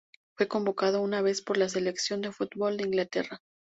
Fue 0.35 0.47
convocado 0.47 0.99
una 0.99 1.21
vez 1.21 1.43
por 1.43 1.57
la 1.57 1.69
selección 1.69 2.21
de 2.21 2.31
fútbol 2.31 2.75
de 2.77 2.85
Inglaterra. 2.85 3.39